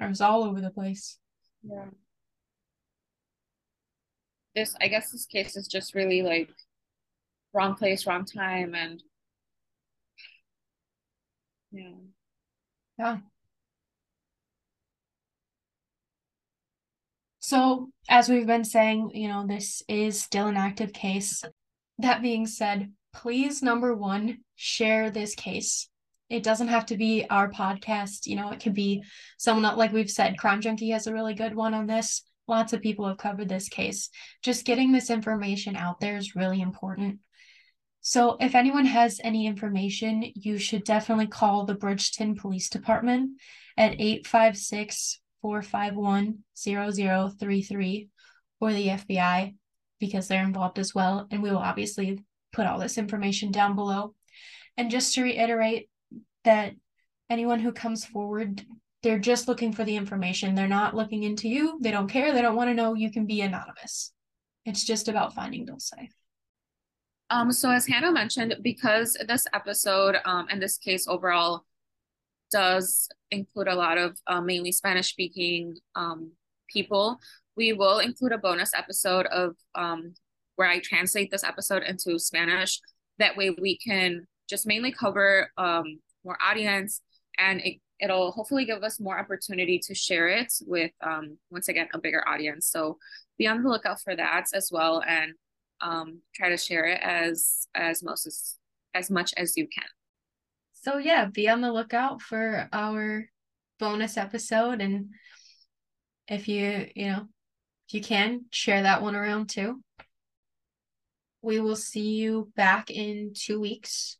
it 0.00 0.08
was 0.08 0.20
all 0.20 0.42
over 0.44 0.60
the 0.60 0.70
place. 0.70 1.18
Yeah 1.62 1.86
this 4.56 4.74
i 4.80 4.88
guess 4.88 5.12
this 5.12 5.26
case 5.26 5.56
is 5.56 5.68
just 5.68 5.94
really 5.94 6.22
like 6.22 6.50
wrong 7.54 7.76
place 7.76 8.06
wrong 8.06 8.24
time 8.24 8.74
and 8.74 9.02
yeah. 11.72 11.90
Yeah. 12.98 13.18
So 17.38 17.90
as 18.08 18.28
we've 18.28 18.46
been 18.46 18.64
saying 18.64 19.10
you 19.14 19.28
know 19.28 19.46
this 19.46 19.82
is 19.88 20.20
still 20.20 20.46
an 20.46 20.56
active 20.56 20.92
case. 20.92 21.44
That 21.98 22.22
being 22.22 22.46
said 22.46 22.92
please 23.14 23.62
number 23.62 23.94
one 23.94 24.38
share 24.56 25.10
this 25.10 25.34
case. 25.34 25.88
It 26.28 26.42
doesn't 26.42 26.68
have 26.68 26.86
to 26.86 26.96
be 26.96 27.24
our 27.30 27.50
podcast 27.50 28.26
you 28.26 28.36
know 28.36 28.50
it 28.50 28.60
could 28.60 28.74
be 28.74 29.04
someone 29.38 29.76
like 29.76 29.92
we've 29.92 30.10
said 30.10 30.38
crime 30.38 30.60
junkie 30.60 30.90
has 30.90 31.06
a 31.06 31.12
really 31.12 31.34
good 31.34 31.54
one 31.54 31.74
on 31.74 31.86
this 31.86 32.22
lots 32.48 32.72
of 32.72 32.82
people 32.82 33.06
have 33.06 33.18
covered 33.18 33.48
this 33.48 33.68
case. 33.68 34.08
Just 34.42 34.64
getting 34.64 34.92
this 34.92 35.10
information 35.10 35.76
out 35.76 36.00
there 36.00 36.16
is 36.16 36.36
really 36.36 36.60
important. 36.60 37.18
So, 38.00 38.36
if 38.38 38.54
anyone 38.54 38.86
has 38.86 39.20
any 39.24 39.46
information, 39.46 40.24
you 40.34 40.58
should 40.58 40.84
definitely 40.84 41.26
call 41.26 41.64
the 41.64 41.74
Bridgeton 41.74 42.36
Police 42.36 42.68
Department 42.68 43.40
at 43.76 44.00
856 44.00 45.20
451 45.42 46.38
0033 46.56 48.08
or 48.60 48.72
the 48.72 48.88
FBI 48.88 49.54
because 49.98 50.28
they're 50.28 50.44
involved 50.44 50.78
as 50.78 50.94
well. 50.94 51.26
And 51.30 51.42
we 51.42 51.50
will 51.50 51.58
obviously 51.58 52.24
put 52.52 52.66
all 52.66 52.78
this 52.78 52.98
information 52.98 53.50
down 53.50 53.74
below. 53.74 54.14
And 54.76 54.90
just 54.90 55.14
to 55.14 55.22
reiterate 55.22 55.88
that 56.44 56.74
anyone 57.28 57.60
who 57.60 57.72
comes 57.72 58.04
forward 58.04 58.64
they're 59.06 59.20
just 59.20 59.46
looking 59.46 59.72
for 59.72 59.84
the 59.84 59.94
information. 59.94 60.56
They're 60.56 60.66
not 60.66 60.96
looking 60.96 61.22
into 61.22 61.48
you. 61.48 61.78
They 61.80 61.92
don't 61.92 62.10
care. 62.10 62.32
They 62.32 62.42
don't 62.42 62.56
want 62.56 62.70
to 62.70 62.74
know. 62.74 62.94
You 62.94 63.12
can 63.12 63.24
be 63.24 63.40
anonymous. 63.40 64.12
It's 64.64 64.82
just 64.82 65.06
about 65.06 65.32
finding 65.32 65.64
Dulce. 65.64 65.92
Um, 67.30 67.52
so 67.52 67.70
as 67.70 67.86
Hannah 67.86 68.10
mentioned, 68.10 68.56
because 68.62 69.16
this 69.28 69.46
episode 69.54 70.16
um, 70.24 70.48
and 70.50 70.60
this 70.60 70.76
case 70.76 71.06
overall 71.06 71.64
does 72.50 73.08
include 73.30 73.68
a 73.68 73.76
lot 73.76 73.96
of 73.96 74.18
uh, 74.26 74.40
mainly 74.40 74.72
Spanish 74.72 75.10
speaking 75.10 75.76
um, 75.94 76.32
people, 76.68 77.20
we 77.56 77.72
will 77.72 78.00
include 78.00 78.32
a 78.32 78.38
bonus 78.38 78.72
episode 78.74 79.26
of 79.26 79.54
um, 79.76 80.14
where 80.56 80.68
I 80.68 80.80
translate 80.80 81.30
this 81.30 81.44
episode 81.44 81.84
into 81.84 82.18
Spanish. 82.18 82.80
That 83.20 83.36
way 83.36 83.50
we 83.50 83.78
can 83.78 84.26
just 84.50 84.66
mainly 84.66 84.90
cover 84.90 85.52
um, 85.56 86.00
more 86.24 86.36
audience 86.44 87.02
and 87.38 87.60
it 87.60 87.76
it'll 88.00 88.32
hopefully 88.32 88.64
give 88.64 88.82
us 88.82 89.00
more 89.00 89.18
opportunity 89.18 89.78
to 89.78 89.94
share 89.94 90.28
it 90.28 90.52
with 90.66 90.90
um, 91.02 91.38
once 91.50 91.68
again 91.68 91.88
a 91.94 91.98
bigger 91.98 92.26
audience. 92.26 92.66
So 92.66 92.98
be 93.38 93.46
on 93.46 93.62
the 93.62 93.68
lookout 93.68 94.00
for 94.00 94.14
that 94.14 94.46
as 94.54 94.70
well 94.70 95.02
and 95.06 95.32
um, 95.80 96.20
try 96.34 96.48
to 96.48 96.56
share 96.56 96.86
it 96.86 97.00
as 97.02 97.68
as 97.74 98.02
most 98.02 98.26
as, 98.26 98.56
as 98.94 99.10
much 99.10 99.34
as 99.36 99.56
you 99.56 99.66
can. 99.66 99.88
So 100.72 100.98
yeah 100.98 101.26
be 101.26 101.48
on 101.48 101.60
the 101.60 101.72
lookout 101.72 102.22
for 102.22 102.68
our 102.72 103.28
bonus 103.78 104.16
episode 104.16 104.80
and 104.80 105.10
if 106.28 106.48
you 106.48 106.88
you 106.94 107.08
know 107.08 107.28
if 107.88 107.94
you 107.94 108.00
can 108.00 108.46
share 108.50 108.82
that 108.82 109.02
one 109.02 109.14
around 109.14 109.48
too. 109.48 109.82
We 111.42 111.60
will 111.60 111.76
see 111.76 112.16
you 112.16 112.50
back 112.56 112.90
in 112.90 113.32
two 113.34 113.60
weeks 113.60 114.18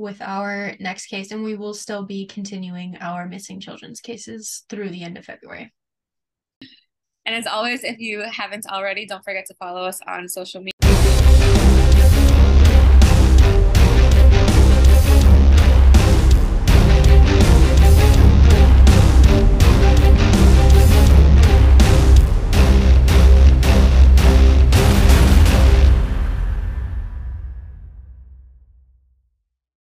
with 0.00 0.20
our 0.22 0.74
next 0.80 1.06
case, 1.06 1.30
and 1.30 1.44
we 1.44 1.54
will 1.54 1.74
still 1.74 2.04
be 2.04 2.26
continuing 2.26 2.96
our 3.00 3.26
missing 3.26 3.60
children's 3.60 4.00
cases 4.00 4.64
through 4.68 4.90
the 4.90 5.02
end 5.02 5.18
of 5.18 5.24
February. 5.24 5.72
And 7.26 7.36
as 7.36 7.46
always, 7.46 7.84
if 7.84 7.98
you 7.98 8.22
haven't 8.22 8.66
already, 8.66 9.06
don't 9.06 9.22
forget 9.22 9.46
to 9.46 9.54
follow 9.54 9.84
us 9.84 10.00
on 10.06 10.28
social 10.28 10.60
media. 10.60 10.89